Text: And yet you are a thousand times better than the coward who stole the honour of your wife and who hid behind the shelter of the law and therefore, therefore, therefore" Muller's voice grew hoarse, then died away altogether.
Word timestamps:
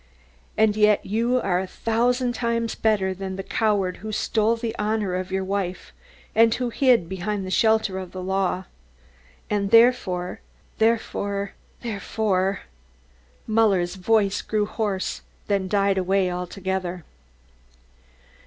And 0.57 0.75
yet 0.75 1.05
you 1.05 1.39
are 1.41 1.59
a 1.59 1.67
thousand 1.67 2.33
times 2.33 2.73
better 2.73 3.13
than 3.13 3.35
the 3.35 3.43
coward 3.43 3.97
who 3.97 4.11
stole 4.11 4.55
the 4.55 4.75
honour 4.79 5.13
of 5.13 5.31
your 5.31 5.43
wife 5.43 5.93
and 6.33 6.51
who 6.55 6.69
hid 6.71 7.07
behind 7.07 7.45
the 7.45 7.51
shelter 7.51 7.99
of 7.99 8.11
the 8.11 8.23
law 8.23 8.63
and 9.47 9.69
therefore, 9.69 10.39
therefore, 10.79 11.53
therefore" 11.83 12.61
Muller's 13.45 13.93
voice 13.93 14.41
grew 14.41 14.65
hoarse, 14.65 15.21
then 15.45 15.67
died 15.67 15.99
away 15.99 16.31
altogether. 16.31 17.03